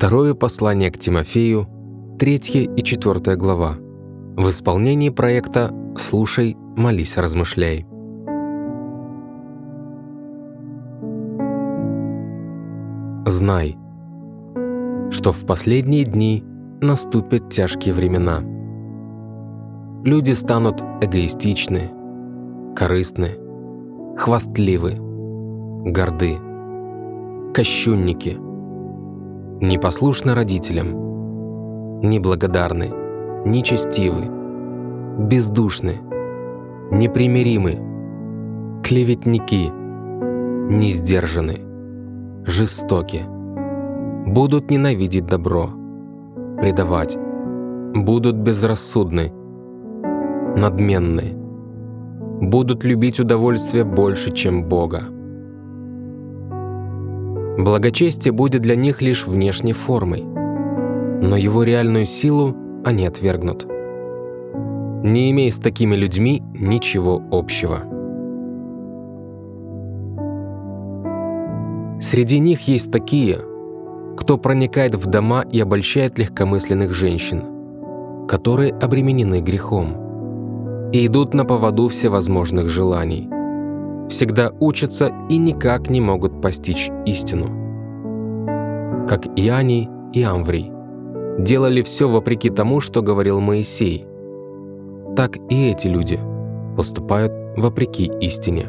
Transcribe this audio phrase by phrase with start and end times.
[0.00, 1.66] Второе послание к Тимофею,
[2.18, 2.36] 3
[2.74, 3.74] и 4 глава.
[4.36, 7.86] В исполнении проекта «Слушай, молись, размышляй».
[13.26, 13.76] Знай,
[15.10, 16.44] что в последние дни
[16.80, 18.40] наступят тяжкие времена.
[20.02, 21.90] Люди станут эгоистичны,
[22.74, 23.32] корыстны,
[24.20, 24.96] хвастливы,
[25.86, 26.36] горды,
[27.54, 28.36] кощунники,
[29.62, 32.90] непослушны родителям, неблагодарны,
[33.46, 34.26] нечестивы,
[35.20, 35.94] бездушны,
[36.90, 39.70] непримиримы, клеветники,
[40.70, 41.56] несдержаны,
[42.44, 43.22] жестоки,
[44.26, 45.70] будут ненавидеть добро,
[46.58, 47.16] предавать,
[47.94, 49.32] будут безрассудны,
[50.58, 51.39] надменны,
[52.40, 55.04] будут любить удовольствие больше, чем Бога.
[57.58, 63.66] Благочестие будет для них лишь внешней формой, но его реальную силу они отвергнут.
[65.04, 67.80] Не имей с такими людьми ничего общего.
[72.00, 73.38] Среди них есть такие,
[74.16, 77.44] кто проникает в дома и обольщает легкомысленных женщин,
[78.26, 80.09] которые обременены грехом
[80.92, 83.28] и идут на поводу всевозможных желаний,
[84.08, 87.46] всегда учатся и никак не могут постичь истину.
[89.08, 90.72] Как Иоанний и Амврий
[91.38, 94.06] делали все вопреки тому, что говорил Моисей,
[95.16, 96.18] так и эти люди
[96.76, 98.66] поступают вопреки истине.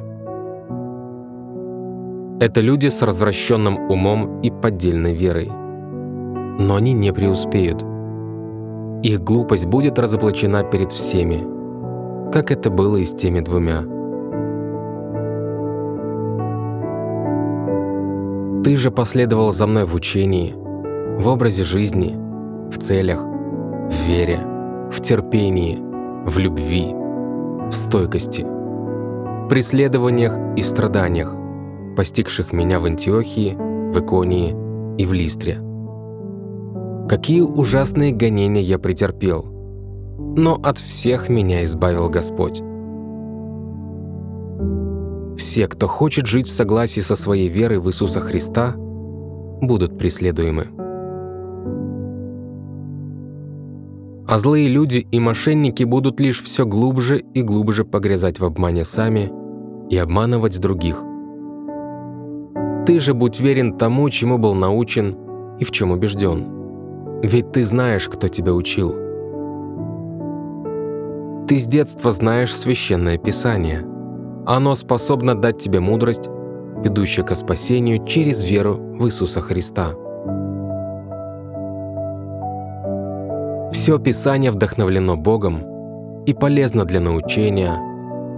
[2.40, 5.50] Это люди с развращенным умом и поддельной верой.
[6.60, 7.84] Но они не преуспеют.
[9.04, 11.61] Их глупость будет разоблачена перед всеми,
[12.32, 13.84] как это было и с теми двумя.
[18.64, 20.54] Ты же последовал за мной в учении,
[21.20, 22.18] в образе жизни,
[22.72, 24.40] в целях, в вере,
[24.92, 25.78] в терпении,
[26.26, 26.94] в любви,
[27.70, 28.46] в стойкости,
[29.50, 31.36] преследованиях и страданиях,
[31.98, 33.58] постигших меня в Антиохии,
[33.92, 34.56] в Иконии
[34.98, 35.60] и в Листре.
[37.10, 39.61] Какие ужасные гонения я претерпел,
[40.36, 42.62] но от всех меня избавил Господь.
[45.38, 48.76] Все, кто хочет жить в согласии со своей верой в Иисуса Христа,
[49.62, 50.68] будут преследуемы.
[54.28, 59.32] А злые люди и мошенники будут лишь все глубже и глубже погрязать в обмане сами
[59.90, 61.04] и обманывать других.
[62.86, 65.18] Ты же будь верен тому, чему был научен
[65.60, 66.46] и в чем убежден.
[67.22, 69.11] Ведь ты знаешь, кто тебя учил.
[71.52, 73.86] Ты с детства знаешь Священное Писание.
[74.46, 76.30] Оно способно дать тебе мудрость,
[76.82, 79.90] ведущую к спасению через веру в Иисуса Христа.
[83.74, 87.76] Все Писание вдохновлено Богом и полезно для научения,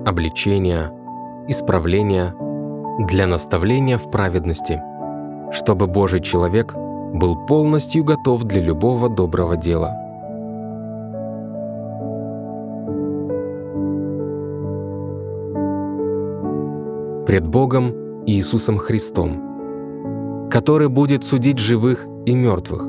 [0.08, 0.92] обличения,
[1.48, 2.34] исправления–
[3.08, 4.82] для наставления в праведности,
[5.52, 10.03] чтобы Божий человек был полностью готов для любого доброго дела.
[17.26, 22.88] Пред Богом и Иисусом Христом, который будет судить живых и мертвых,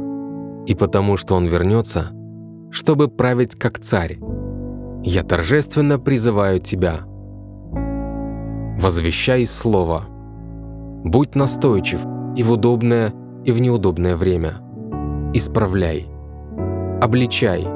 [0.66, 2.10] и потому что Он вернется,
[2.70, 4.18] чтобы править как царь,
[5.02, 7.00] я торжественно призываю тебя–
[8.84, 10.04] возвещай Слово.
[11.04, 12.00] Будь настойчив
[12.36, 13.12] и в удобное,
[13.44, 14.54] и в неудобное время.
[15.32, 16.06] Исправляй,
[17.00, 17.66] обличай,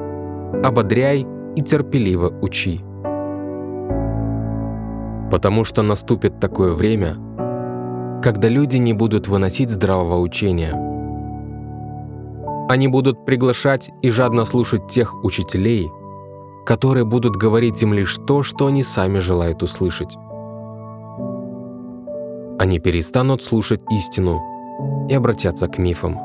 [0.63, 1.25] ободряй
[1.55, 2.81] и терпеливо учи.
[5.31, 7.15] Потому что наступит такое время,
[8.23, 10.73] когда люди не будут выносить здравого учения.
[12.67, 15.89] Они будут приглашать и жадно слушать тех учителей,
[16.65, 20.17] которые будут говорить им лишь то, что они сами желают услышать
[22.59, 24.41] они перестанут слушать истину
[25.09, 26.19] и обратятся к мифам.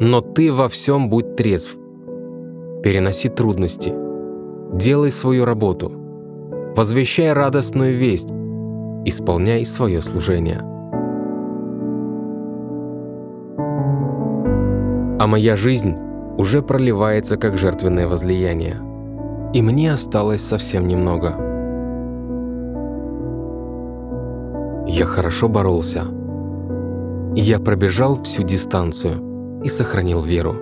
[0.00, 1.76] Но ты во всем будь трезв.
[2.82, 3.94] Переноси трудности.
[4.72, 5.92] Делай свою работу.
[6.76, 8.30] Возвещай радостную весть.
[9.04, 10.60] Исполняй свое служение.
[15.18, 15.96] А моя жизнь
[16.38, 18.76] уже проливается как жертвенное возлияние.
[19.52, 21.34] И мне осталось совсем немного–
[24.90, 26.02] Я хорошо боролся.
[27.36, 30.56] Я пробежал всю дистанцию и сохранил веру.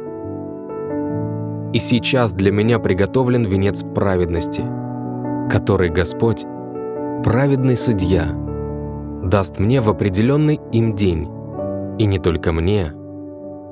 [1.73, 4.61] И сейчас для меня приготовлен венец праведности,
[5.51, 6.45] который Господь,
[7.25, 8.29] праведный судья,
[9.25, 11.29] даст мне в определенный им день,
[11.99, 12.93] и не только мне,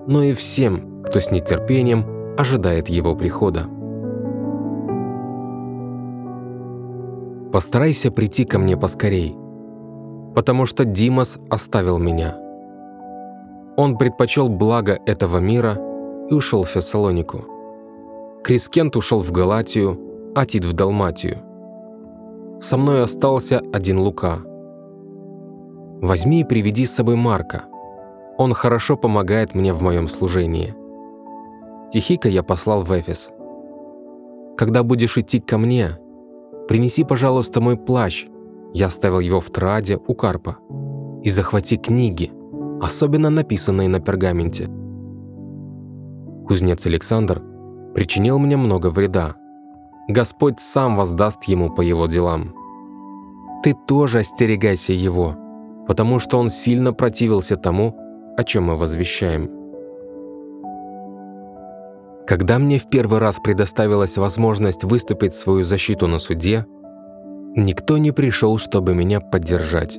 [0.06, 2.05] но и всем, кто с нетерпением
[2.38, 3.67] ожидает его прихода.
[7.52, 9.37] Постарайся прийти ко мне поскорей,
[10.34, 12.37] потому что Димас оставил меня.
[13.76, 15.79] Он предпочел благо этого мира
[16.29, 17.44] и ушел в Фессалонику.
[18.43, 19.99] Крискент ушел в Галатию,
[20.34, 21.45] а Тит в Далматию.
[22.61, 24.38] Со мной остался один Лука.
[26.00, 27.64] Возьми и приведи с собой Марка.
[28.38, 30.75] Он хорошо помогает мне в моем служении.
[31.91, 33.31] Тихика я послал в Эфес.
[34.56, 35.99] Когда будешь идти ко мне,
[36.69, 38.26] принеси, пожалуйста, мой плащ.
[38.75, 40.58] Я оставил его в Траде у Карпа.
[41.23, 42.32] И захвати книги,
[42.81, 44.69] особенно написанные на пергаменте.
[46.47, 47.43] Кузнец Александр
[47.94, 49.37] причинил мне много вреда.
[50.08, 52.55] Господь сам воздаст ему по его делам.
[53.64, 55.35] Ты тоже остерегайся его,
[55.88, 57.97] потому что он сильно противился тому,
[58.37, 59.50] о чем мы возвещаем.
[62.25, 66.67] Когда мне в первый раз предоставилась возможность выступить в свою защиту на суде,
[67.56, 69.99] никто не пришел, чтобы меня поддержать.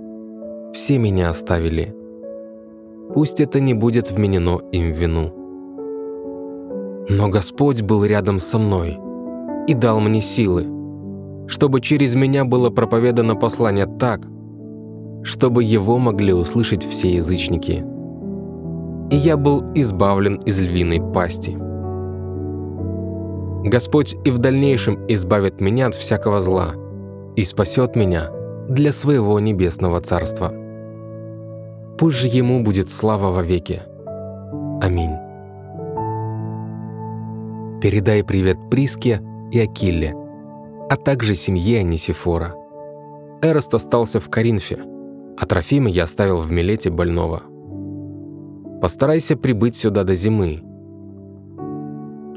[0.74, 1.94] Все меня оставили.
[3.14, 5.34] Пусть это не будет вменено им в вину.
[7.10, 9.00] Но Господь был рядом со мной
[9.68, 10.66] и дал мне силы,
[11.48, 14.26] чтобы через меня было проповедано послание так,
[15.24, 17.84] чтобы его могли услышать все язычники.
[19.12, 21.58] И я был избавлен из львиной пасти.
[23.68, 26.74] Господь и в дальнейшем избавит меня от всякого зла
[27.36, 28.30] и спасет меня
[28.70, 30.54] для своего небесного царства.
[31.98, 33.82] Пусть же Ему будет слава во веки.
[34.82, 35.16] Аминь.
[37.82, 40.16] Передай привет Приске и Акилле,
[40.90, 42.56] а также семье Анисифора.
[43.42, 44.80] Эрост остался в Коринфе,
[45.38, 47.44] а Трофима я оставил в Милете больного.
[48.82, 50.64] Постарайся прибыть сюда до зимы,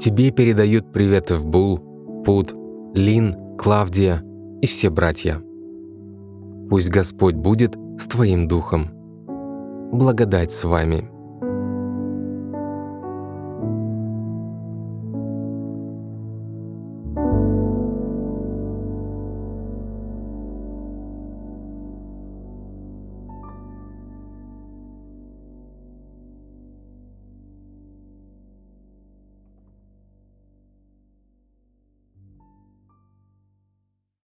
[0.01, 1.77] Тебе передают привет Эвбул,
[2.25, 2.55] Пут,
[2.95, 4.23] Лин, Клавдия
[4.59, 5.43] и все братья.
[6.71, 8.89] Пусть Господь будет с твоим духом.
[9.91, 11.07] Благодать с вами.